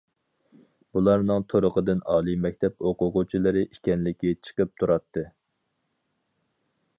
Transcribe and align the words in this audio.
بۇلارنىڭ 0.95 1.43
تۇرقىدىن 1.53 2.01
ئالىي 2.13 2.39
مەكتەپ 2.45 2.81
ئوقۇغۇچىلىرى 2.91 3.63
ئىكەنلىكى 3.67 4.33
چىقىپ 4.49 4.73
تۇراتتى. 4.83 5.27